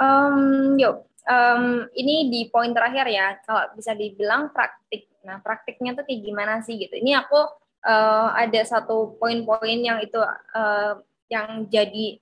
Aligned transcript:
Um, 0.00 0.80
yuk, 0.80 1.04
um, 1.28 1.84
ini 1.92 2.32
di 2.32 2.40
poin 2.48 2.72
terakhir 2.72 3.04
ya, 3.12 3.36
kalau 3.44 3.68
bisa 3.76 3.92
dibilang 3.92 4.48
praktik. 4.48 5.12
Nah, 5.20 5.44
praktiknya 5.44 5.92
tuh 5.92 6.08
kayak 6.08 6.24
gimana 6.24 6.64
sih 6.64 6.80
gitu. 6.80 6.96
Ini 6.96 7.20
aku 7.20 7.36
uh, 7.84 8.28
ada 8.32 8.64
satu 8.64 9.20
poin-poin 9.20 9.76
yang 9.76 10.00
itu 10.00 10.16
uh, 10.24 11.04
yang 11.28 11.68
jadi 11.68 12.16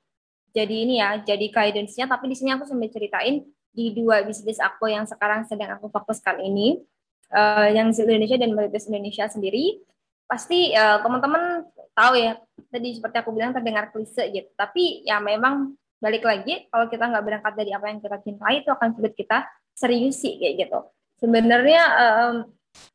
jadi 0.50 0.74
ini 0.74 0.98
ya, 0.98 1.22
jadi 1.22 1.46
guidance-nya. 1.54 2.10
Tapi 2.10 2.26
di 2.26 2.34
sini 2.34 2.50
aku 2.50 2.66
sambil 2.66 2.90
ceritain 2.90 3.46
di 3.70 3.94
dua 3.94 4.26
bisnis 4.26 4.58
aku 4.58 4.90
yang 4.90 5.06
sekarang 5.06 5.46
sedang 5.46 5.78
aku 5.78 5.86
fokuskan 5.86 6.42
ini, 6.42 6.82
uh, 7.30 7.70
yang 7.70 7.94
Indonesia 7.94 8.34
dan 8.42 8.58
Meritus 8.58 8.90
Indonesia 8.90 9.30
sendiri. 9.30 9.78
Pasti 10.26 10.74
uh, 10.74 10.98
teman-teman 10.98 11.62
tahu 11.94 12.18
ya, 12.18 12.42
tadi 12.74 12.98
seperti 12.98 13.22
aku 13.22 13.30
bilang 13.30 13.54
terdengar 13.54 13.94
klise 13.94 14.26
gitu. 14.34 14.50
Tapi 14.58 15.06
ya 15.06 15.22
memang 15.22 15.78
balik 15.98 16.22
lagi 16.22 16.66
kalau 16.70 16.86
kita 16.86 17.04
nggak 17.10 17.24
berangkat 17.26 17.54
dari 17.58 17.70
apa 17.74 17.86
yang 17.90 17.98
kita 17.98 18.18
cintai 18.22 18.62
itu 18.62 18.70
akan 18.70 18.88
sulit 18.94 19.14
kita 19.18 19.46
serius 19.74 20.18
sih 20.22 20.38
kayak 20.38 20.66
gitu 20.66 20.78
sebenarnya 21.18 21.82
um, 21.98 22.34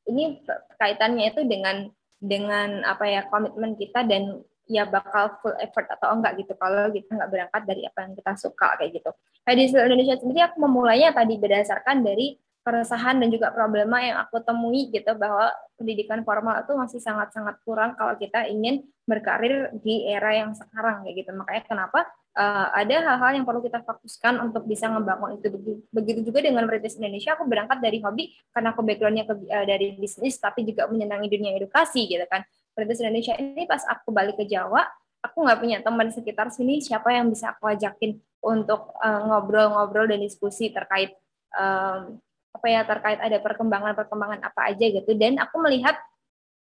ini 0.07 0.39
kaitannya 0.79 1.31
itu 1.31 1.43
dengan 1.43 1.91
dengan 2.23 2.87
apa 2.87 3.03
ya 3.03 3.21
komitmen 3.27 3.75
kita 3.75 4.07
dan 4.07 4.39
ya 4.63 4.87
bakal 4.87 5.35
full 5.43 5.55
effort 5.59 5.91
atau 5.91 6.15
enggak 6.15 6.39
gitu 6.39 6.55
kalau 6.55 6.87
kita 6.87 7.11
nggak 7.11 7.31
berangkat 7.31 7.61
dari 7.67 7.83
apa 7.83 7.99
yang 8.07 8.13
kita 8.15 8.31
suka 8.39 8.79
kayak 8.79 8.91
gitu. 8.95 9.11
Kayak 9.43 9.57
di 9.59 9.65
Indonesia 9.75 10.15
sendiri 10.23 10.39
aku 10.47 10.57
memulainya 10.63 11.11
tadi 11.11 11.35
berdasarkan 11.35 11.99
dari 11.99 12.39
keresahan 12.63 13.19
dan 13.19 13.27
juga 13.27 13.51
problema 13.51 13.99
yang 13.99 14.23
aku 14.23 14.39
temui 14.39 14.87
gitu 14.87 15.11
bahwa 15.19 15.51
pendidikan 15.75 16.23
formal 16.23 16.63
itu 16.63 16.71
masih 16.79 17.03
sangat-sangat 17.03 17.59
kurang 17.67 17.99
kalau 17.99 18.15
kita 18.15 18.47
ingin 18.47 18.87
berkarir 19.03 19.67
di 19.83 20.07
era 20.07 20.31
yang 20.31 20.55
sekarang 20.55 21.03
kayak 21.03 21.27
gitu. 21.27 21.31
Makanya 21.35 21.63
kenapa 21.67 22.07
uh, 22.37 22.67
ada 22.73 22.95
hal-hal 23.13 23.31
yang 23.41 23.45
perlu 23.45 23.61
kita 23.61 23.81
fokuskan 23.85 24.41
untuk 24.41 24.65
bisa 24.65 24.89
membangun 24.89 25.37
itu. 25.37 25.47
Begitu 25.93 26.25
juga 26.25 26.41
dengan 26.41 26.65
Meritis 26.65 26.97
Indonesia, 26.97 27.37
aku 27.37 27.45
berangkat 27.45 27.79
dari 27.79 28.01
hobi 28.01 28.33
karena 28.53 28.73
aku 28.73 28.81
backgroundnya 28.81 29.25
ke, 29.29 29.33
uh, 29.49 29.65
dari 29.65 29.97
bisnis, 29.97 30.37
tapi 30.41 30.65
juga 30.65 30.89
menyenangi 30.89 31.29
dunia 31.29 31.53
edukasi 31.57 32.09
gitu 32.09 32.25
kan. 32.29 32.41
Meritis 32.73 32.99
Indonesia 33.05 33.33
ini 33.37 33.63
pas 33.69 33.85
aku 33.85 34.09
balik 34.09 34.37
ke 34.41 34.45
Jawa, 34.49 34.81
aku 35.23 35.37
nggak 35.45 35.59
punya 35.61 35.77
teman 35.79 36.09
sekitar 36.09 36.49
sini 36.49 36.83
siapa 36.83 37.13
yang 37.13 37.29
bisa 37.31 37.55
aku 37.55 37.69
ajakin 37.69 38.19
untuk 38.43 38.91
eh, 38.99 39.21
ngobrol-ngobrol 39.23 40.03
uh, 40.03 40.09
dan 40.11 40.19
diskusi 40.19 40.67
terkait 40.73 41.15
um, 41.55 42.19
apa 42.53 42.67
ya 42.67 42.81
terkait 42.83 43.17
ada 43.23 43.39
perkembangan-perkembangan 43.39 44.43
apa 44.43 44.73
aja 44.73 44.85
gitu. 44.89 45.15
Dan 45.15 45.39
aku 45.39 45.63
melihat 45.63 45.95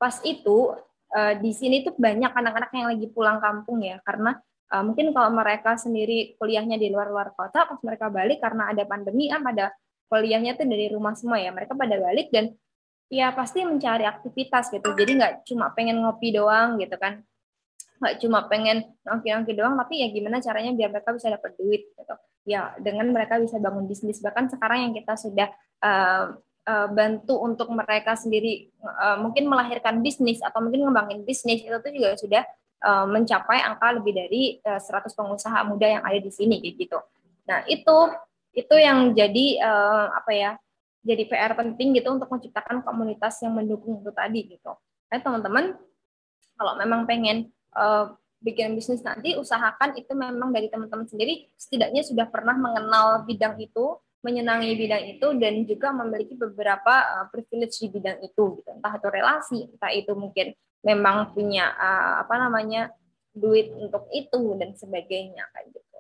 pas 0.01 0.17
itu 0.25 0.73
uh, 1.13 1.33
di 1.37 1.51
sini 1.53 1.85
tuh 1.85 1.93
banyak 1.95 2.33
anak-anak 2.33 2.71
yang 2.73 2.87
lagi 2.89 3.07
pulang 3.13 3.37
kampung 3.37 3.85
ya 3.85 4.01
karena 4.01 4.41
Uh, 4.67 4.83
mungkin 4.83 5.15
kalau 5.15 5.31
mereka 5.31 5.79
sendiri 5.79 6.35
kuliahnya 6.35 6.75
di 6.75 6.91
luar-luar 6.91 7.31
kota, 7.39 7.63
pas 7.63 7.79
mereka 7.79 8.11
balik 8.11 8.43
karena 8.43 8.67
ada 8.67 8.83
pandemi 8.83 9.31
kan 9.31 9.39
pada 9.39 9.71
kuliahnya 10.11 10.59
tuh 10.59 10.67
dari 10.67 10.91
rumah 10.91 11.15
semua 11.15 11.39
ya, 11.39 11.55
mereka 11.55 11.71
pada 11.71 11.95
balik 11.95 12.27
dan 12.35 12.51
ya 13.07 13.31
pasti 13.31 13.63
mencari 13.63 14.03
aktivitas 14.03 14.67
gitu. 14.75 14.91
Jadi 14.91 15.11
nggak 15.15 15.33
cuma 15.47 15.71
pengen 15.71 16.03
ngopi 16.03 16.35
doang 16.35 16.75
gitu 16.83 16.99
kan, 16.99 17.23
nggak 18.03 18.15
cuma 18.19 18.43
pengen 18.51 18.91
nongki-nongki 19.07 19.55
doang, 19.55 19.79
tapi 19.79 20.03
ya 20.03 20.11
gimana 20.11 20.43
caranya 20.43 20.75
biar 20.75 20.89
mereka 20.91 21.15
bisa 21.15 21.31
dapat 21.31 21.55
duit 21.55 21.87
gitu. 21.95 22.15
Ya 22.47 22.75
dengan 22.79 23.07
mereka 23.15 23.39
bisa 23.39 23.59
bangun 23.63 23.87
bisnis. 23.87 24.19
Bahkan 24.19 24.51
sekarang 24.51 24.83
yang 24.83 24.93
kita 24.95 25.15
sudah 25.15 25.47
uh, 25.79 26.35
uh, 26.67 26.87
bantu 26.91 27.39
untuk 27.39 27.71
mereka 27.71 28.19
sendiri 28.19 28.67
uh, 28.83 29.15
mungkin 29.23 29.47
melahirkan 29.47 30.03
bisnis 30.03 30.43
atau 30.43 30.59
mungkin 30.59 30.83
ngembangin 30.83 31.23
bisnis 31.23 31.63
itu 31.63 31.77
tuh 31.79 31.91
juga 31.95 32.19
sudah 32.19 32.43
uh, 32.83 33.05
mencapai 33.09 33.63
angka 33.63 33.97
lebih 33.97 34.13
dari 34.13 34.41
uh, 34.61 34.77
eh, 34.77 34.81
100 34.81 35.13
pengusaha 35.13 35.57
muda 35.65 35.87
yang 35.87 36.03
ada 36.03 36.19
di 36.19 36.31
sini 36.33 36.61
gitu. 36.61 36.99
Nah, 37.47 37.63
itu 37.65 37.97
itu 38.57 38.75
yang 38.75 39.13
jadi 39.13 39.45
uh, 39.63 40.05
apa 40.17 40.31
ya? 40.33 40.51
Jadi 41.07 41.23
PR 41.29 41.55
penting 41.55 41.95
gitu 41.95 42.11
untuk 42.11 42.27
menciptakan 42.27 42.83
komunitas 42.83 43.39
yang 43.39 43.55
mendukung 43.55 44.03
itu 44.03 44.11
tadi 44.11 44.43
gitu. 44.43 44.75
Nah, 45.07 45.19
teman-teman 45.23 45.79
kalau 46.57 46.73
memang 46.75 47.05
pengen 47.07 47.47
bikin 48.41 48.73
bisnis 48.73 49.05
nanti 49.05 49.37
usahakan 49.37 49.93
itu 49.93 50.09
memang 50.17 50.49
dari 50.49 50.69
teman-teman 50.69 51.05
sendiri 51.05 51.45
setidaknya 51.53 52.01
sudah 52.01 52.25
pernah 52.25 52.57
mengenal 52.57 53.21
bidang 53.29 53.57
itu 53.61 53.97
menyenangi 54.25 54.73
bidang 54.77 55.03
itu 55.13 55.27
dan 55.37 55.53
juga 55.65 55.93
memiliki 55.93 56.33
beberapa 56.33 57.25
privilege 57.29 57.77
di 57.81 57.87
bidang 57.93 58.17
itu 58.25 58.61
gitu. 58.61 58.69
entah 58.73 58.93
itu 58.97 59.07
relasi 59.09 59.59
entah 59.69 59.91
itu 59.93 60.11
mungkin 60.17 60.57
memang 60.87 61.35
punya 61.35 61.75
uh, 61.75 62.23
apa 62.23 62.35
namanya 62.39 62.95
duit 63.35 63.75
untuk 63.75 64.07
itu 64.15 64.55
dan 64.55 64.71
sebagainya 64.71 65.43
kayak 65.51 65.75
gitu. 65.75 65.99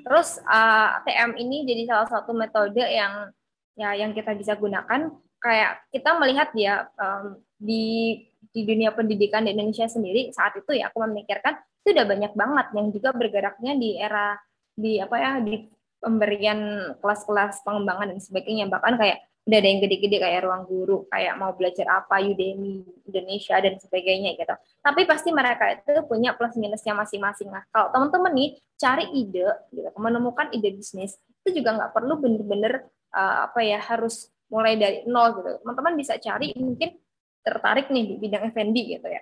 Terus 0.00 0.40
uh, 0.48 1.04
ATM 1.04 1.36
ini 1.36 1.68
jadi 1.68 1.84
salah 1.84 2.08
satu 2.08 2.32
metode 2.32 2.80
yang 2.80 3.28
ya 3.76 3.92
yang 3.92 4.16
kita 4.16 4.32
bisa 4.32 4.56
gunakan 4.56 5.12
kayak 5.44 5.84
kita 5.92 6.10
melihat 6.16 6.48
ya 6.56 6.88
um, 6.96 7.36
di 7.60 8.24
di 8.54 8.64
dunia 8.64 8.96
pendidikan 8.96 9.44
di 9.44 9.52
Indonesia 9.52 9.84
sendiri 9.84 10.32
saat 10.32 10.56
itu 10.56 10.72
ya 10.72 10.88
aku 10.88 11.04
memikirkan 11.04 11.60
itu 11.84 11.92
udah 11.92 12.06
banyak 12.08 12.32
banget 12.32 12.66
yang 12.72 12.86
juga 12.94 13.10
bergeraknya 13.12 13.72
di 13.76 14.00
era 14.00 14.40
di 14.72 14.96
apa 15.02 15.16
ya 15.20 15.32
di 15.44 15.68
pemberian 16.00 16.60
kelas-kelas 17.02 17.60
pengembangan 17.60 18.16
dan 18.16 18.20
sebagainya 18.24 18.72
bahkan 18.72 18.96
kayak 18.96 19.20
udah 19.44 19.58
ada 19.60 19.68
yang 19.68 19.80
gede-gede 19.84 20.16
kayak 20.24 20.40
ruang 20.48 20.64
guru, 20.64 21.04
kayak 21.12 21.36
mau 21.36 21.52
belajar 21.52 21.84
apa, 22.00 22.16
Udemy, 22.24 22.80
Indonesia, 23.04 23.60
dan 23.60 23.76
sebagainya 23.76 24.40
gitu. 24.40 24.54
Tapi 24.80 25.04
pasti 25.04 25.28
mereka 25.36 25.68
itu 25.68 26.00
punya 26.08 26.32
plus 26.32 26.56
minusnya 26.56 26.96
masing-masing. 26.96 27.52
Nah, 27.52 27.60
kalau 27.68 27.92
teman-teman 27.92 28.32
nih 28.32 28.50
cari 28.80 29.04
ide, 29.12 29.44
gitu, 29.68 29.88
menemukan 30.00 30.48
ide 30.48 30.72
bisnis, 30.72 31.20
itu 31.44 31.60
juga 31.60 31.76
nggak 31.76 31.92
perlu 31.92 32.16
bener-bener 32.24 32.88
uh, 33.12 33.44
apa 33.52 33.60
ya 33.60 33.84
harus 33.84 34.32
mulai 34.48 34.80
dari 34.80 35.04
nol 35.04 35.36
gitu. 35.36 35.60
Teman-teman 35.60 35.92
bisa 36.00 36.16
cari 36.16 36.56
mungkin 36.56 36.96
tertarik 37.44 37.92
nih 37.92 38.04
di 38.08 38.14
bidang 38.16 38.48
F&B 38.48 38.76
gitu 38.96 39.08
ya. 39.12 39.20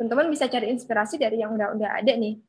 Teman-teman 0.00 0.32
bisa 0.32 0.48
cari 0.48 0.72
inspirasi 0.72 1.20
dari 1.20 1.44
yang 1.44 1.52
udah-udah 1.52 2.00
ada 2.00 2.12
nih. 2.16 2.40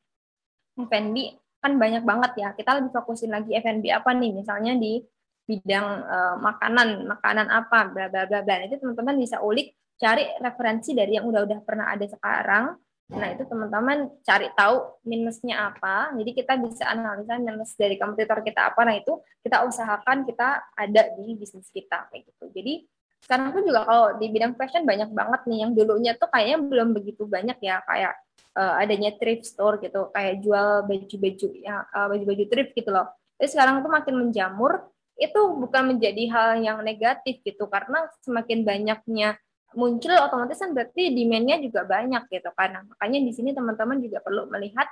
F&B 0.80 1.16
kan 1.60 1.76
banyak 1.76 2.08
banget 2.08 2.32
ya. 2.40 2.50
Kita 2.56 2.80
lebih 2.80 2.96
fokusin 2.96 3.36
lagi 3.36 3.52
F&B 3.60 3.92
apa 3.92 4.16
nih? 4.16 4.32
Misalnya 4.32 4.80
di 4.80 5.04
bidang 5.52 5.88
uh, 6.08 6.36
makanan, 6.40 7.12
makanan 7.12 7.48
apa, 7.52 7.92
bla 7.92 8.08
bla 8.08 8.24
bla 8.24 8.40
bla. 8.40 8.64
Itu 8.64 8.80
teman-teman 8.80 9.20
bisa 9.20 9.44
ulik, 9.44 9.76
cari 10.00 10.24
referensi 10.40 10.96
dari 10.96 11.20
yang 11.20 11.28
udah-udah 11.28 11.60
pernah 11.68 11.92
ada 11.92 12.08
sekarang. 12.08 12.80
Nah, 13.12 13.28
itu 13.28 13.44
teman-teman 13.44 14.08
cari 14.24 14.48
tahu 14.56 15.04
minusnya 15.04 15.68
apa. 15.68 16.16
Jadi 16.16 16.32
kita 16.32 16.56
bisa 16.56 16.88
analisa 16.88 17.36
minus 17.36 17.76
dari 17.76 18.00
kompetitor 18.00 18.40
kita 18.40 18.72
apa. 18.72 18.88
Nah, 18.88 18.96
itu 18.96 19.20
kita 19.44 19.68
usahakan 19.68 20.24
kita 20.24 20.72
ada 20.72 21.02
di 21.20 21.36
bisnis 21.36 21.68
kita 21.76 22.08
kayak 22.08 22.32
gitu. 22.32 22.48
Jadi 22.56 22.88
sekarang 23.22 23.52
pun 23.52 23.62
juga 23.68 23.86
kalau 23.86 24.06
di 24.18 24.32
bidang 24.32 24.58
fashion 24.58 24.88
banyak 24.88 25.12
banget 25.14 25.42
nih 25.46 25.60
yang 25.68 25.72
dulunya 25.78 26.12
tuh 26.18 26.32
kayaknya 26.34 26.58
belum 26.66 26.90
begitu 26.98 27.30
banyak 27.30 27.60
ya 27.62 27.84
kayak 27.86 28.18
uh, 28.58 28.82
adanya 28.82 29.14
thrift 29.20 29.46
store 29.46 29.78
gitu 29.78 30.10
kayak 30.10 30.42
jual 30.42 30.90
baju-baju 30.90 31.48
ya 31.62 31.86
uh, 31.86 32.08
baju-baju 32.10 32.44
thrift 32.50 32.72
gitu 32.74 32.90
loh. 32.90 33.14
Tapi 33.38 33.48
sekarang 33.52 33.86
tuh 33.86 33.92
makin 33.94 34.16
menjamur 34.26 34.88
itu 35.22 35.42
bukan 35.54 35.94
menjadi 35.94 36.24
hal 36.34 36.50
yang 36.66 36.82
negatif 36.82 37.46
gitu 37.46 37.70
karena 37.70 38.10
semakin 38.26 38.66
banyaknya 38.66 39.38
muncul 39.78 40.12
otomatis 40.18 40.60
kan 40.60 40.74
berarti 40.74 41.14
demand-nya 41.14 41.62
juga 41.62 41.86
banyak 41.88 42.28
gitu 42.28 42.50
kan. 42.58 42.70
Nah, 42.74 42.84
makanya 42.90 43.20
di 43.24 43.32
sini 43.32 43.56
teman-teman 43.56 44.02
juga 44.02 44.20
perlu 44.20 44.50
melihat 44.50 44.90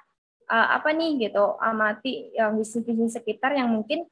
uh, 0.47 0.77
apa 0.79 0.93
nih 0.95 1.27
gitu 1.27 1.57
amati 1.59 2.31
yang 2.37 2.55
bisnis-bisnis 2.55 3.17
sekitar 3.17 3.57
yang 3.57 3.73
mungkin 3.73 4.07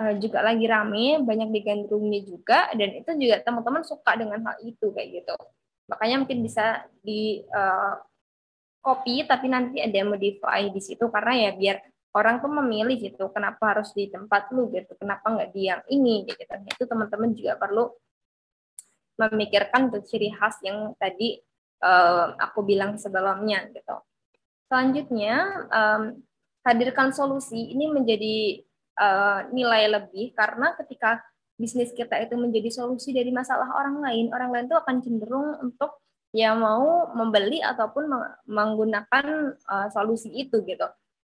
uh, 0.00 0.14
juga 0.18 0.42
lagi 0.42 0.66
rame, 0.66 1.22
banyak 1.22 1.54
digandrungi 1.54 2.20
juga 2.26 2.72
dan 2.74 2.98
itu 2.98 3.10
juga 3.20 3.44
teman-teman 3.44 3.84
suka 3.86 4.16
dengan 4.18 4.42
hal 4.42 4.56
itu 4.66 4.90
kayak 4.90 5.22
gitu. 5.22 5.36
Makanya 5.86 6.16
mungkin 6.24 6.38
bisa 6.42 6.88
di 7.04 7.44
uh, 7.54 7.94
copy 8.82 9.22
tapi 9.28 9.46
nanti 9.52 9.84
ada 9.84 10.00
modify 10.02 10.64
di 10.66 10.80
situ 10.80 11.06
karena 11.12 11.48
ya 11.48 11.50
biar 11.54 11.76
orang 12.18 12.42
tuh 12.42 12.50
memilih 12.50 12.98
gitu 12.98 13.30
kenapa 13.30 13.78
harus 13.78 13.94
di 13.94 14.10
tempat 14.10 14.50
lu 14.50 14.66
gitu 14.74 14.98
kenapa 14.98 15.30
nggak 15.30 15.50
di 15.54 15.62
yang 15.70 15.82
ini 15.86 16.26
gitu. 16.26 16.42
Itu 16.42 16.84
teman-teman 16.90 17.30
juga 17.38 17.54
perlu 17.54 17.94
memikirkan 19.18 19.90
tuh 19.90 20.02
ciri 20.06 20.30
khas 20.34 20.58
yang 20.62 20.94
tadi 20.98 21.38
uh, 21.82 22.34
aku 22.38 22.66
bilang 22.66 22.98
sebelumnya 22.98 23.66
gitu. 23.70 23.96
Selanjutnya 24.66 25.34
um, 25.70 26.02
hadirkan 26.66 27.10
solusi 27.14 27.72
ini 27.72 27.88
menjadi 27.88 28.62
uh, 28.98 29.40
nilai 29.54 29.88
lebih 29.88 30.36
karena 30.36 30.76
ketika 30.76 31.22
bisnis 31.58 31.90
kita 31.90 32.14
itu 32.22 32.38
menjadi 32.38 32.70
solusi 32.70 33.10
dari 33.10 33.34
masalah 33.34 33.66
orang 33.74 33.98
lain 33.98 34.30
orang 34.30 34.50
lain 34.54 34.66
tuh 34.70 34.78
akan 34.78 35.02
cenderung 35.02 35.58
untuk 35.58 35.98
ya 36.30 36.54
mau 36.54 37.10
membeli 37.16 37.58
ataupun 37.64 38.04
menggunakan 38.46 39.26
uh, 39.64 39.88
solusi 39.90 40.30
itu 40.30 40.62
gitu 40.62 40.86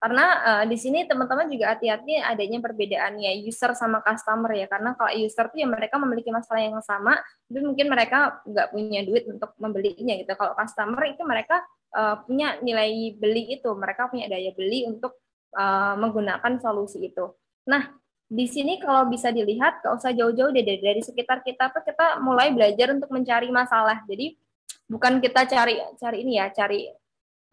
karena 0.05 0.27
uh, 0.45 0.65
di 0.69 0.77
sini 0.77 1.09
teman-teman 1.09 1.49
juga 1.49 1.73
hati-hati 1.73 2.21
adanya 2.21 2.61
perbedaan 2.61 3.17
ya 3.17 3.33
user 3.41 3.73
sama 3.73 4.05
customer 4.05 4.53
ya. 4.53 4.69
Karena 4.69 4.93
kalau 4.93 5.09
user 5.17 5.49
tuh 5.49 5.57
ya 5.57 5.65
mereka 5.65 5.97
memiliki 5.97 6.29
masalah 6.29 6.61
yang 6.61 6.77
sama 6.85 7.17
tapi 7.49 7.65
mungkin 7.65 7.89
mereka 7.89 8.37
nggak 8.45 8.69
punya 8.69 9.01
duit 9.01 9.25
untuk 9.33 9.57
membelinya 9.57 10.13
gitu. 10.21 10.29
Kalau 10.37 10.53
customer 10.53 11.09
itu 11.09 11.25
mereka 11.25 11.65
uh, 11.97 12.21
punya 12.21 12.61
nilai 12.61 13.17
beli 13.17 13.57
itu 13.57 13.73
mereka 13.73 14.13
punya 14.13 14.29
daya 14.29 14.53
beli 14.53 14.85
untuk 14.85 15.17
uh, 15.57 15.97
menggunakan 15.97 16.61
solusi 16.61 17.01
itu. 17.09 17.33
Nah 17.65 17.89
di 18.29 18.45
sini 18.45 18.77
kalau 18.85 19.09
bisa 19.09 19.33
dilihat 19.33 19.81
gak 19.81 20.05
usah 20.05 20.13
jauh-jauh 20.13 20.53
dari, 20.53 20.85
dari 20.85 21.01
sekitar 21.01 21.41
kita 21.41 21.73
tuh 21.73 21.81
kita 21.81 22.21
mulai 22.21 22.53
belajar 22.53 22.93
untuk 22.93 23.09
mencari 23.09 23.49
masalah. 23.49 24.05
Jadi 24.05 24.37
bukan 24.85 25.25
kita 25.25 25.49
cari 25.49 25.81
cari 25.97 26.29
ini 26.29 26.37
ya, 26.37 26.53
cari 26.53 26.93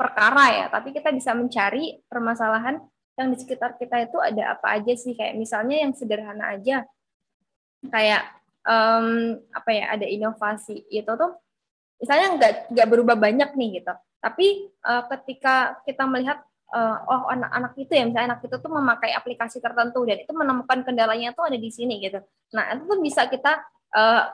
perkara 0.01 0.45
ya, 0.49 0.65
tapi 0.73 0.89
kita 0.89 1.13
bisa 1.13 1.37
mencari 1.37 2.01
permasalahan 2.09 2.81
yang 3.13 3.27
di 3.29 3.37
sekitar 3.37 3.77
kita 3.77 4.09
itu 4.09 4.17
ada 4.17 4.57
apa 4.57 4.81
aja 4.81 4.93
sih. 4.97 5.13
Kayak 5.13 5.37
misalnya 5.37 5.77
yang 5.85 5.93
sederhana 5.93 6.57
aja. 6.57 6.81
Kayak 7.85 8.25
um, 8.65 9.37
apa 9.53 9.69
ya 9.69 9.85
ada 9.93 10.05
inovasi. 10.09 10.89
Itu 10.89 11.13
tuh 11.13 11.37
misalnya 12.01 12.41
nggak 12.41 12.53
nggak 12.73 12.87
berubah 12.89 13.13
banyak 13.13 13.53
nih 13.53 13.69
gitu. 13.85 13.93
Tapi 14.17 14.73
uh, 14.89 15.05
ketika 15.13 15.77
kita 15.85 16.09
melihat 16.09 16.41
uh, 16.73 16.97
oh 17.05 17.29
anak-anak 17.29 17.77
itu 17.77 17.93
ya 17.93 18.03
misalnya 18.09 18.33
anak 18.33 18.41
itu 18.49 18.57
tuh 18.57 18.71
memakai 18.73 19.13
aplikasi 19.13 19.61
tertentu 19.61 20.01
dan 20.09 20.17
itu 20.25 20.33
menemukan 20.33 20.81
kendalanya 20.81 21.37
tuh 21.37 21.45
ada 21.45 21.57
di 21.61 21.69
sini 21.69 22.01
gitu. 22.01 22.17
Nah 22.57 22.73
itu 22.73 22.89
tuh 22.89 22.97
bisa 22.97 23.29
kita 23.29 23.61
uh, 23.93 24.33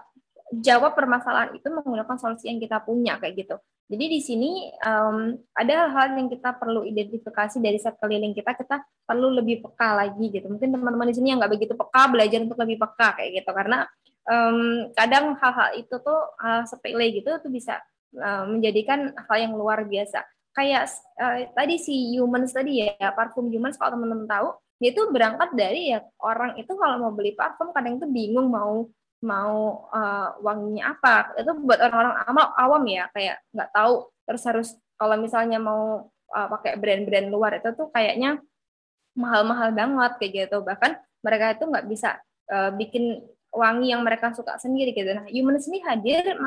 jawab 0.63 0.95
permasalahan 0.95 1.59
itu 1.59 1.67
menggunakan 1.67 2.15
solusi 2.15 2.47
yang 2.47 2.59
kita 2.63 2.79
punya 2.79 3.19
kayak 3.19 3.35
gitu 3.35 3.59
jadi 3.87 4.05
di 4.11 4.19
sini 4.19 4.67
um, 4.83 5.31
ada 5.55 5.87
hal 5.87 6.19
yang 6.19 6.27
kita 6.27 6.59
perlu 6.59 6.83
identifikasi 6.83 7.55
dari 7.63 7.79
sekeliling 7.79 8.35
kita, 8.35 8.51
kita 8.51 8.83
perlu 9.07 9.31
lebih 9.31 9.63
peka 9.63 9.95
lagi 9.95 10.27
gitu. 10.27 10.51
Mungkin 10.51 10.75
teman-teman 10.75 11.07
di 11.07 11.15
sini 11.15 11.31
yang 11.31 11.39
nggak 11.39 11.55
begitu 11.55 11.73
peka 11.73 12.11
belajar 12.11 12.43
untuk 12.43 12.59
lebih 12.59 12.83
peka 12.83 13.15
kayak 13.15 13.31
gitu, 13.39 13.51
karena 13.55 13.87
um, 14.27 14.91
kadang 14.91 15.39
hal-hal 15.39 15.69
itu 15.79 15.95
tuh 16.03 16.19
hal 16.43 16.67
sepele 16.67 17.15
gitu 17.15 17.31
tuh 17.39 17.47
bisa 17.47 17.79
uh, 18.19 18.43
menjadikan 18.43 19.15
hal 19.15 19.37
yang 19.39 19.55
luar 19.55 19.87
biasa. 19.87 20.27
Kayak 20.51 20.91
uh, 21.15 21.47
tadi 21.55 21.79
si 21.79 22.19
humans 22.19 22.51
tadi 22.51 22.83
ya, 22.83 23.15
parfum 23.15 23.47
humans 23.47 23.79
kalau 23.79 23.95
teman-teman 23.95 24.27
tahu, 24.27 24.51
dia 24.83 24.91
itu 24.91 25.01
berangkat 25.09 25.55
dari 25.55 25.95
ya 25.95 26.03
orang 26.21 26.59
itu 26.59 26.69
kalau 26.75 27.01
mau 27.01 27.13
beli 27.15 27.33
parfum 27.33 27.73
kadang 27.73 27.97
itu 27.97 28.05
bingung 28.05 28.51
mau 28.51 28.85
mau 29.23 29.89
uh, 29.89 30.37
wanginya 30.41 30.93
apa. 30.93 31.33
Itu 31.41 31.57
buat 31.65 31.81
orang-orang 31.81 32.15
awam, 32.57 32.83
ya 32.85 33.09
kayak 33.13 33.41
nggak 33.53 33.71
tahu. 33.73 33.93
Terus 34.27 34.43
harus 34.45 34.69
kalau 34.97 35.15
misalnya 35.17 35.57
mau 35.57 36.11
uh, 36.33 36.47
pakai 36.57 36.77
brand-brand 36.77 37.27
luar 37.31 37.57
itu 37.57 37.69
tuh 37.73 37.89
kayaknya 37.89 38.41
mahal-mahal 39.17 39.73
banget 39.73 40.11
kayak 40.21 40.31
gitu. 40.45 40.57
Bahkan 40.61 40.91
mereka 41.25 41.45
itu 41.57 41.63
nggak 41.65 41.85
bisa 41.89 42.21
uh, 42.53 42.69
bikin 42.75 43.25
wangi 43.49 43.89
yang 43.89 44.05
mereka 44.05 44.29
suka 44.35 44.61
sendiri 44.61 44.93
gitu. 44.93 45.09
Nah 45.09 45.25
human 45.31 45.57
ini 45.57 45.79
hadir 45.81 46.37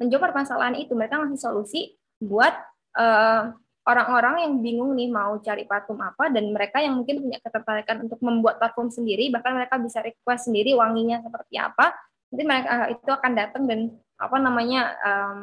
menjawab 0.00 0.32
permasalahan 0.32 0.80
itu. 0.80 0.96
Mereka 0.96 1.20
ngasih 1.20 1.40
solusi 1.40 1.92
buat 2.22 2.56
uh, 2.96 3.52
orang-orang 3.84 4.48
yang 4.48 4.54
bingung 4.64 4.96
nih 4.96 5.12
mau 5.12 5.36
cari 5.44 5.68
parfum 5.68 6.00
apa 6.00 6.32
dan 6.32 6.48
mereka 6.56 6.80
yang 6.80 6.96
mungkin 6.96 7.20
punya 7.20 7.36
ketertarikan 7.44 8.08
untuk 8.08 8.16
membuat 8.24 8.56
parfum 8.56 8.88
sendiri. 8.88 9.28
Bahkan 9.28 9.52
mereka 9.52 9.76
bisa 9.76 10.00
request 10.00 10.48
sendiri 10.48 10.72
wanginya 10.72 11.20
seperti 11.20 11.60
apa 11.60 11.92
nanti 12.34 12.42
mereka 12.42 12.66
uh, 12.66 12.88
itu 12.90 13.10
akan 13.14 13.32
datang 13.38 13.62
dan 13.70 13.94
apa 14.18 14.36
namanya 14.42 14.90
um, 15.06 15.38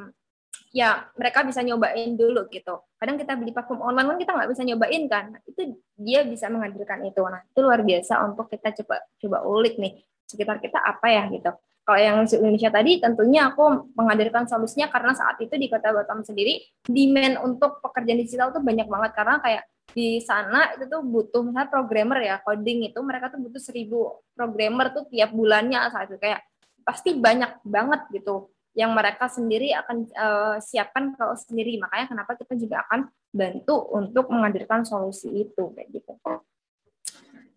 ya 0.75 1.07
mereka 1.15 1.47
bisa 1.47 1.63
nyobain 1.63 2.19
dulu 2.19 2.51
gitu. 2.51 2.83
Kadang 2.99 3.15
kita 3.15 3.39
beli 3.39 3.55
parfum 3.55 3.79
online 3.79 4.11
kan 4.11 4.17
kita 4.19 4.31
nggak 4.35 4.49
bisa 4.51 4.63
nyobain 4.67 5.03
kan. 5.07 5.25
Nah, 5.31 5.41
itu 5.47 5.79
dia 5.95 6.27
bisa 6.27 6.51
menghadirkan 6.51 6.99
itu. 7.07 7.23
Nah 7.23 7.39
itu 7.47 7.59
luar 7.63 7.79
biasa 7.79 8.19
untuk 8.27 8.51
kita 8.51 8.75
coba 8.83 8.99
coba 9.23 9.37
ulik 9.47 9.79
nih 9.79 10.03
sekitar 10.27 10.59
kita 10.59 10.83
apa 10.83 11.07
ya 11.07 11.23
gitu. 11.31 11.51
Kalau 11.81 11.97
yang 11.97 12.17
Indonesia 12.27 12.69
tadi 12.69 12.99
tentunya 12.99 13.51
aku 13.55 13.91
menghadirkan 13.95 14.45
solusinya 14.45 14.91
karena 14.91 15.15
saat 15.17 15.39
itu 15.41 15.55
di 15.57 15.65
kota 15.65 15.95
Batam 15.95 16.21
sendiri 16.27 16.61
demand 16.85 17.41
untuk 17.41 17.79
pekerjaan 17.81 18.19
digital 18.21 18.53
tuh 18.53 18.61
banyak 18.61 18.85
banget 18.85 19.11
karena 19.17 19.39
kayak 19.41 19.63
di 19.91 20.23
sana 20.23 20.71
itu 20.77 20.87
tuh 20.87 21.03
butuh 21.03 21.41
misalnya 21.43 21.67
programmer 21.67 22.19
ya 22.23 22.39
coding 22.39 22.87
itu 22.87 22.99
mereka 23.03 23.27
tuh 23.33 23.43
butuh 23.43 23.59
seribu 23.59 24.23
programmer 24.31 24.93
tuh 24.95 25.03
tiap 25.11 25.35
bulannya 25.35 25.89
saat 25.91 26.07
itu 26.07 26.21
kayak 26.21 26.39
pasti 26.83 27.17
banyak 27.17 27.61
banget 27.65 28.01
gitu 28.13 28.51
yang 28.71 28.95
mereka 28.95 29.27
sendiri 29.27 29.75
akan 29.75 29.97
uh, 30.15 30.55
siapkan 30.63 31.11
kalau 31.19 31.35
sendiri. 31.35 31.75
Makanya 31.79 32.11
kenapa 32.11 32.39
kita 32.39 32.55
juga 32.55 32.83
akan 32.87 33.11
bantu 33.31 33.91
untuk 33.95 34.31
menghadirkan 34.31 34.87
solusi 34.87 35.47
itu 35.47 35.71
kayak 35.75 35.91
gitu. 35.91 36.13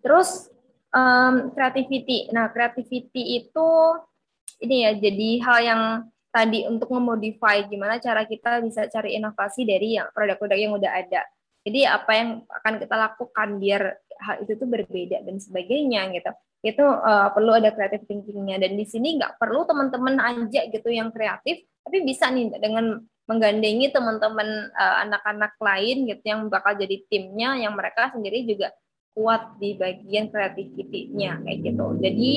Terus 0.03 0.51
um, 0.91 1.55
creativity. 1.55 2.31
Nah, 2.35 2.51
creativity 2.51 3.43
itu 3.43 3.69
ini 4.63 4.87
ya 4.87 4.93
jadi 4.99 5.31
hal 5.43 5.59
yang 5.63 5.83
tadi 6.35 6.67
untuk 6.67 6.91
memodify 6.91 7.63
gimana 7.67 8.03
cara 8.03 8.27
kita 8.27 8.59
bisa 8.63 8.91
cari 8.91 9.15
inovasi 9.15 9.63
dari 9.63 9.99
yang 9.99 10.11
produk-produk 10.11 10.59
yang 10.59 10.75
udah 10.75 10.93
ada. 10.93 11.23
Jadi 11.65 11.81
apa 11.89 12.13
yang 12.13 12.29
akan 12.45 12.75
kita 12.83 12.97
lakukan 12.99 13.49
biar 13.63 13.83
hal 14.21 14.35
itu 14.43 14.53
tuh 14.59 14.69
berbeda 14.69 15.23
dan 15.25 15.37
sebagainya 15.41 16.11
gitu 16.13 16.33
itu 16.65 16.81
uh, 16.81 17.29
perlu 17.37 17.61
ada 17.61 17.69
creative 17.77 18.09
thinkingnya. 18.09 18.57
Dan 18.57 18.81
di 18.81 18.89
sini 18.89 19.21
nggak 19.21 19.37
perlu 19.37 19.69
teman-teman 19.69 20.17
aja 20.17 20.65
gitu 20.73 20.89
yang 20.89 21.13
kreatif 21.13 21.61
tapi 21.85 22.01
bisa 22.01 22.33
nih 22.33 22.49
dengan 22.57 23.05
menggandengi 23.29 23.93
teman-teman 23.93 24.73
uh, 24.73 24.97
anak-anak 25.05 25.53
lain 25.61 26.09
gitu 26.09 26.25
yang 26.25 26.49
bakal 26.49 26.73
jadi 26.77 26.97
timnya 27.09 27.61
yang 27.61 27.77
mereka 27.77 28.13
sendiri 28.13 28.45
juga 28.49 28.73
kuat 29.15 29.61
di 29.63 29.79
bagian 29.79 30.29
kreativitinya 30.29 31.45
kayak 31.45 31.59
gitu. 31.63 31.87
Jadi 32.03 32.33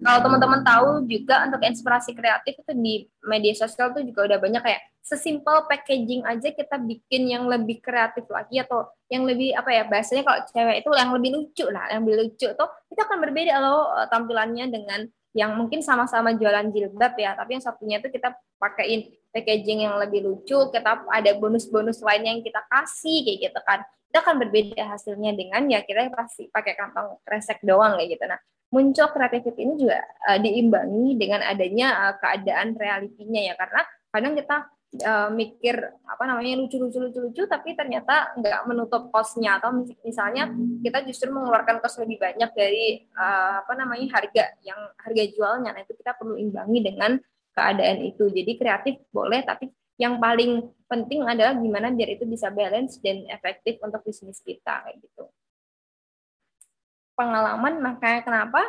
kalau 0.00 0.20
teman-teman 0.24 0.60
tahu 0.64 0.88
juga 1.08 1.46
untuk 1.48 1.60
inspirasi 1.64 2.16
kreatif 2.16 2.56
itu 2.62 2.72
di 2.76 2.94
media 3.26 3.54
sosial 3.56 3.92
tuh 3.92 4.04
juga 4.04 4.28
udah 4.28 4.38
banyak 4.40 4.62
kayak 4.62 4.82
sesimpel 5.00 5.66
packaging 5.66 6.22
aja 6.22 6.52
kita 6.52 6.76
bikin 6.78 7.26
yang 7.26 7.44
lebih 7.48 7.82
kreatif 7.82 8.28
lagi 8.30 8.62
atau 8.62 8.86
yang 9.10 9.26
lebih 9.26 9.56
apa 9.56 9.70
ya 9.72 9.82
bahasanya 9.88 10.22
kalau 10.22 10.40
cewek 10.48 10.76
itu 10.84 10.90
yang 10.94 11.10
lebih 11.12 11.30
lucu. 11.34 11.64
Lah 11.68 11.84
yang 11.90 12.06
lebih 12.06 12.16
lucu 12.28 12.48
tuh 12.54 12.70
itu 13.00 13.08
akan 13.08 13.18
berbeda 13.24 13.56
loh 13.64 13.88
eh, 13.96 14.06
tampilannya 14.12 14.68
dengan 14.68 15.00
yang 15.32 15.56
mungkin 15.56 15.80
sama-sama 15.80 16.36
jualan 16.36 16.68
jilbab 16.68 17.16
ya. 17.16 17.32
Tapi 17.32 17.56
yang 17.56 17.64
satunya 17.64 17.96
itu 17.96 18.12
kita 18.12 18.36
pakaiin 18.60 19.08
packaging 19.32 19.88
yang 19.88 19.96
lebih 19.96 20.28
lucu 20.28 20.68
kita 20.68 21.08
ada 21.08 21.30
bonus-bonus 21.40 22.04
lain 22.04 22.28
yang 22.28 22.38
kita 22.44 22.60
kasih 22.68 23.24
kayak 23.24 23.38
gitu 23.48 23.60
kan. 23.64 23.80
Itu 24.12 24.20
akan 24.20 24.36
berbeda 24.42 24.84
hasilnya 24.84 25.32
dengan 25.32 25.64
ya 25.72 25.80
kita 25.80 26.12
pasti 26.12 26.52
pakai 26.52 26.76
kantong 26.76 27.24
kresek 27.24 27.64
doang 27.64 27.96
kayak 27.96 28.20
gitu. 28.20 28.24
Nah 28.28 28.36
muncul 28.70 29.06
kreatif 29.16 29.54
ini 29.56 29.72
juga 29.80 30.04
uh, 30.28 30.38
diimbangi 30.38 31.16
dengan 31.16 31.40
adanya 31.46 31.88
uh, 32.10 32.14
keadaan 32.20 32.76
realitinya 32.76 33.40
ya. 33.40 33.54
Karena 33.56 33.80
kadang 34.12 34.34
kita 34.36 34.56
uh, 34.98 35.30
mikir 35.30 35.78
apa 36.02 36.22
namanya 36.26 36.58
lucu-lucu 36.58 36.98
lucu-lucu 36.98 37.46
tapi 37.46 37.78
ternyata 37.78 38.34
nggak 38.34 38.66
menutup 38.66 39.14
kosnya 39.14 39.62
atau 39.62 39.70
misalnya 40.02 40.50
kita 40.82 41.06
justru 41.06 41.30
mengeluarkan 41.30 41.78
kos 41.78 42.02
lebih 42.02 42.18
banyak 42.18 42.50
dari 42.50 43.06
uh, 43.14 43.62
apa 43.62 43.72
namanya 43.78 44.06
harga 44.18 44.44
yang 44.66 44.80
harga 44.98 45.22
jualnya. 45.30 45.70
Nah 45.70 45.82
itu 45.86 45.94
kita 45.94 46.18
perlu 46.18 46.34
imbangi 46.34 46.80
dengan 46.82 47.14
keadaan 47.54 47.98
itu. 48.02 48.26
Jadi 48.30 48.52
kreatif 48.58 48.94
boleh 49.14 49.40
tapi 49.46 49.70
yang 50.00 50.16
paling 50.16 50.64
penting 50.88 51.22
adalah 51.28 51.52
gimana 51.54 51.92
biar 51.92 52.16
itu 52.16 52.24
bisa 52.24 52.48
balance 52.48 52.96
dan 53.04 53.28
efektif 53.28 53.78
untuk 53.84 54.00
bisnis 54.02 54.40
kita 54.40 54.88
kayak 54.88 54.96
gitu. 55.04 55.28
Pengalaman 57.14 57.84
makanya 57.84 58.24
kenapa 58.24 58.64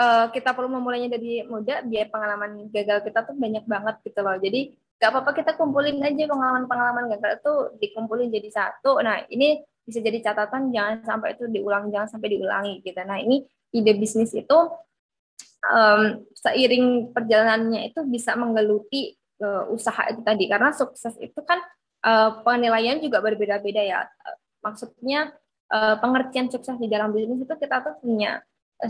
uh, 0.00 0.26
kita 0.32 0.56
perlu 0.56 0.72
memulainya 0.72 1.12
dari 1.12 1.44
muda 1.44 1.84
biar 1.84 2.08
pengalaman 2.08 2.72
gagal 2.72 3.04
kita 3.04 3.20
tuh 3.28 3.36
banyak 3.36 3.68
banget 3.68 4.00
gitu 4.00 4.20
loh. 4.24 4.36
Jadi 4.40 4.72
gak 5.02 5.10
apa-apa 5.10 5.34
kita 5.34 5.58
kumpulin 5.58 5.98
aja 5.98 6.30
pengalaman-pengalaman 6.30 7.10
gagal 7.18 7.42
itu 7.42 7.54
dikumpulin 7.82 8.30
jadi 8.30 8.48
satu. 8.54 9.02
Nah 9.02 9.26
ini 9.26 9.58
bisa 9.82 9.98
jadi 9.98 10.22
catatan 10.22 10.70
jangan 10.70 11.02
sampai 11.02 11.34
itu 11.34 11.50
diulang 11.50 11.90
jangan 11.90 12.06
sampai 12.06 12.38
diulangi 12.38 12.86
gitu. 12.86 13.02
Nah 13.02 13.18
ini 13.18 13.42
ide 13.74 13.98
bisnis 13.98 14.30
itu 14.30 14.54
um, 15.66 16.22
seiring 16.38 17.10
perjalanannya 17.10 17.90
itu 17.90 18.06
bisa 18.06 18.38
menggeluti 18.38 19.18
uh, 19.42 19.66
usaha 19.74 20.06
itu 20.06 20.22
tadi. 20.22 20.46
Karena 20.46 20.70
sukses 20.70 21.18
itu 21.18 21.40
kan 21.42 21.58
uh, 22.06 22.38
penilaian 22.46 23.02
juga 23.02 23.18
berbeda-beda 23.18 23.82
ya. 23.82 24.06
Maksudnya 24.62 25.34
uh, 25.74 25.98
pengertian 25.98 26.46
sukses 26.46 26.78
di 26.78 26.86
dalam 26.86 27.10
bisnis 27.10 27.42
itu 27.42 27.54
kita 27.58 27.82
tuh 27.82 27.98
punya 27.98 28.38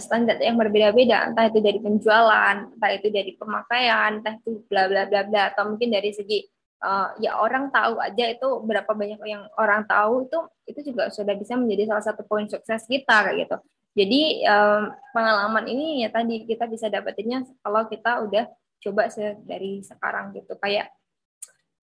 standar 0.00 0.40
yang 0.40 0.56
berbeda-beda, 0.56 1.28
entah 1.28 1.48
itu 1.52 1.60
dari 1.60 1.78
penjualan, 1.82 2.56
entah 2.72 2.90
itu 2.92 3.08
dari 3.12 3.36
pemakaian, 3.36 4.20
entah 4.20 4.34
itu 4.40 4.64
bla 4.68 4.88
bla 4.88 5.04
bla 5.04 5.20
bla, 5.28 5.42
atau 5.52 5.68
mungkin 5.68 5.92
dari 5.92 6.12
segi 6.16 6.48
uh, 6.82 7.12
ya 7.22 7.38
orang 7.38 7.68
tahu 7.68 8.00
aja 8.00 8.24
itu 8.32 8.48
berapa 8.66 8.88
banyak 8.88 9.20
yang 9.24 9.44
orang 9.56 9.86
tahu 9.86 10.26
itu 10.26 10.38
itu 10.68 10.80
juga 10.92 11.08
sudah 11.12 11.34
bisa 11.38 11.54
menjadi 11.54 11.94
salah 11.94 12.04
satu 12.04 12.22
poin 12.26 12.48
sukses 12.48 12.84
kita 12.88 13.28
kayak 13.28 13.46
gitu. 13.46 13.56
Jadi 13.92 14.48
um, 14.48 14.88
pengalaman 15.12 15.68
ini 15.68 16.00
ya 16.00 16.08
tadi 16.08 16.48
kita 16.48 16.64
bisa 16.64 16.88
dapetinnya 16.88 17.44
kalau 17.60 17.84
kita 17.86 18.24
udah 18.24 18.44
coba 18.82 19.12
dari 19.44 19.84
sekarang 19.84 20.32
gitu. 20.32 20.56
Kayak 20.56 20.88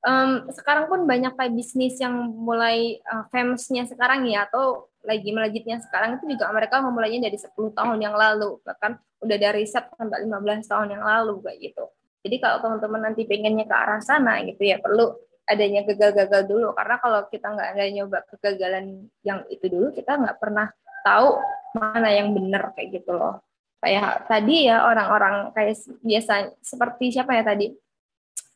um, 0.01 0.49
sekarang 0.49 0.89
pun 0.89 1.05
banyak 1.05 1.37
kayak 1.37 1.53
bisnis 1.53 2.01
yang 2.01 2.33
mulai 2.33 2.97
uh, 3.05 3.29
famousnya 3.29 3.85
sekarang 3.85 4.25
ya 4.25 4.49
atau 4.49 4.88
lagi 5.03 5.29
melejitnya 5.31 5.79
sekarang 5.79 6.19
itu 6.19 6.35
juga 6.35 6.51
mereka 6.51 6.83
memulainya 6.83 7.29
dari 7.31 7.39
10 7.39 7.55
tahun 7.55 7.97
yang 7.99 8.15
lalu. 8.15 8.59
Bahkan 8.63 8.91
udah 9.23 9.37
dari 9.37 9.63
riset 9.63 9.87
sampai 9.95 10.27
15 10.27 10.67
tahun 10.67 10.87
yang 10.95 11.03
lalu 11.03 11.43
kayak 11.43 11.57
gitu. 11.71 11.85
Jadi 12.19 12.35
kalau 12.43 12.57
teman-teman 12.59 13.01
nanti 13.11 13.23
pengennya 13.23 13.63
ke 13.63 13.75
arah 13.75 14.01
sana 14.03 14.43
gitu 14.43 14.59
ya 14.59 14.77
perlu 14.83 15.15
adanya 15.47 15.81
gagal-gagal 15.87 16.41
dulu. 16.45 16.75
Karena 16.75 16.95
kalau 16.99 17.19
kita 17.31 17.47
nggak 17.47 17.69
ada 17.75 17.85
nyoba 17.89 18.17
kegagalan 18.27 18.85
yang 19.23 19.39
itu 19.47 19.65
dulu 19.71 19.95
kita 19.95 20.19
nggak 20.19 20.37
pernah 20.37 20.67
tahu 21.01 21.39
mana 21.79 22.09
yang 22.11 22.35
benar 22.35 22.75
kayak 22.75 23.01
gitu 23.01 23.15
loh. 23.15 23.39
Kayak 23.79 24.27
tadi 24.27 24.67
ya 24.67 24.83
orang-orang 24.83 25.55
kayak 25.55 25.79
biasa 26.03 26.59
seperti 26.59 27.15
siapa 27.15 27.31
ya 27.31 27.43
tadi? 27.47 27.71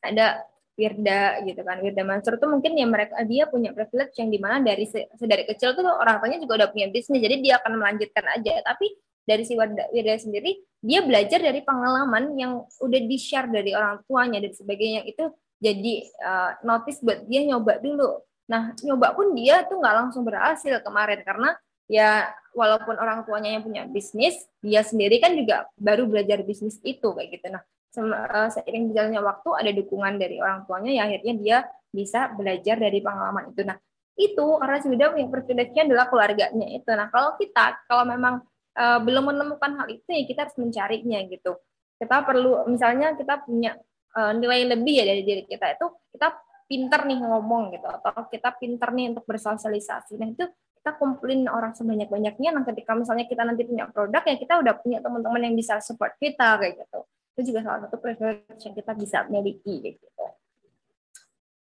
Ada 0.03 0.43
Wirda 0.73 1.45
gitu 1.45 1.61
kan. 1.61 1.77
Wirda 1.81 2.01
Mansur 2.01 2.41
tuh 2.41 2.49
mungkin 2.49 2.73
ya 2.73 2.89
mereka 2.89 3.21
dia 3.25 3.45
punya 3.45 3.69
privilege 3.73 4.17
yang 4.17 4.29
di 4.33 4.39
mana 4.41 4.57
dari 4.61 4.89
sedari 4.89 5.45
kecil 5.45 5.77
tuh 5.77 5.85
orang 5.85 6.17
tuanya 6.17 6.41
juga 6.41 6.65
udah 6.65 6.69
punya 6.73 6.89
bisnis 6.89 7.21
jadi 7.21 7.35
dia 7.39 7.53
akan 7.61 7.77
melanjutkan 7.77 8.25
aja. 8.33 8.57
Tapi 8.65 8.87
dari 9.23 9.43
si 9.45 9.53
Wirda, 9.53 9.87
Wirda 9.93 10.17
sendiri 10.17 10.57
dia 10.83 10.99
belajar 11.05 11.39
dari 11.39 11.61
pengalaman 11.63 12.33
yang 12.35 12.65
udah 12.81 13.01
di 13.05 13.17
share 13.21 13.47
dari 13.47 13.71
orang 13.71 14.01
tuanya 14.09 14.41
dan 14.41 14.51
sebagainya. 14.51 15.01
Itu 15.05 15.31
jadi 15.61 15.93
uh, 16.25 16.51
notice 16.65 16.99
buat 16.99 17.23
dia 17.29 17.45
nyoba 17.45 17.79
dulu. 17.79 18.19
Nah 18.49 18.75
nyoba 18.83 19.15
pun 19.15 19.31
dia 19.37 19.63
tuh 19.69 19.79
nggak 19.79 19.95
langsung 19.95 20.25
berhasil 20.27 20.81
kemarin 20.83 21.21
karena 21.23 21.55
ya 21.87 22.31
walaupun 22.55 22.95
orang 22.99 23.23
tuanya 23.23 23.59
yang 23.59 23.63
punya 23.63 23.83
bisnis 23.87 24.35
dia 24.63 24.81
sendiri 24.83 25.19
kan 25.19 25.35
juga 25.35 25.67
baru 25.75 26.07
belajar 26.09 26.41
bisnis 26.43 26.81
itu 26.83 27.07
kayak 27.13 27.29
gitu. 27.39 27.47
Nah 27.53 27.63
seiring 27.93 28.89
berjalannya 28.89 29.21
waktu 29.21 29.49
ada 29.53 29.71
dukungan 29.77 30.13
dari 30.17 30.41
orang 30.41 30.65
tuanya 30.65 30.91
ya 30.97 31.01
akhirnya 31.05 31.33
dia 31.37 31.57
bisa 31.93 32.33
belajar 32.33 32.81
dari 32.81 32.99
pengalaman 32.99 33.53
itu. 33.53 33.61
Nah, 33.61 33.77
itu 34.17 34.45
karena 34.57 34.77
sudah 34.81 35.13
yang 35.13 35.29
privilege 35.29 35.77
adalah 35.77 36.05
keluarganya 36.09 36.67
itu. 36.73 36.89
Nah, 36.89 37.07
kalau 37.13 37.37
kita 37.37 37.85
kalau 37.85 38.05
memang 38.09 38.41
uh, 38.73 38.99
belum 39.01 39.29
menemukan 39.29 39.71
hal 39.77 39.87
itu 39.93 40.09
ya 40.09 40.25
kita 40.25 40.39
harus 40.49 40.57
mencarinya 40.57 41.21
gitu. 41.29 41.53
Kita 42.01 42.25
perlu 42.25 42.65
misalnya 42.65 43.13
kita 43.13 43.45
punya 43.45 43.77
uh, 44.17 44.33
nilai 44.33 44.73
lebih 44.73 44.93
ya 44.97 45.05
dari 45.05 45.21
diri 45.21 45.43
kita 45.45 45.77
itu 45.77 45.87
kita 46.17 46.33
pinter 46.65 47.05
nih 47.05 47.21
ngomong 47.21 47.77
gitu 47.77 47.85
atau 47.85 48.25
kita 48.25 48.57
pinter 48.57 48.89
nih 48.89 49.13
untuk 49.13 49.25
bersosialisasi. 49.29 50.17
Nah, 50.17 50.33
itu 50.33 50.49
kita 50.83 50.99
kumpulin 50.99 51.47
orang 51.47 51.71
sebanyak-banyaknya 51.71 52.51
nah 52.51 52.67
ketika 52.67 52.91
misalnya 52.91 53.23
kita 53.23 53.47
nanti 53.47 53.63
punya 53.63 53.87
produk 53.87 54.19
ya 54.19 54.35
kita 54.35 54.59
udah 54.59 54.73
punya 54.83 54.99
teman-teman 54.99 55.47
yang 55.47 55.55
bisa 55.55 55.79
support 55.79 56.11
kita 56.19 56.59
kayak 56.59 56.75
gitu 56.75 57.07
itu 57.33 57.49
juga 57.49 57.65
salah 57.65 57.81
satu 57.89 57.97
privilege 57.97 58.61
yang 58.61 58.75
kita 58.77 58.91
bisa 58.93 59.17
miliki 59.25 59.81
gitu. 59.81 60.05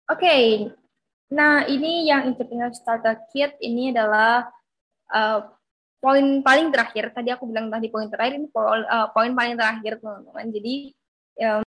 Oke, 0.06 0.22
okay. 0.22 0.42
nah 1.34 1.66
ini 1.66 2.06
yang 2.06 2.30
entrepreneur 2.30 2.70
starter 2.70 3.18
kit 3.34 3.58
ini 3.58 3.90
adalah 3.90 4.46
uh, 5.10 5.50
poin 5.98 6.46
paling 6.46 6.70
terakhir. 6.70 7.10
Tadi 7.10 7.34
aku 7.34 7.50
bilang 7.50 7.66
tadi 7.66 7.90
poin 7.90 8.06
terakhir 8.06 8.38
ini 8.38 8.46
poin, 8.46 8.86
uh, 8.86 9.10
paling 9.10 9.34
terakhir 9.34 9.98
teman-teman. 9.98 10.46
Jadi 10.54 10.94
um, 11.42 11.65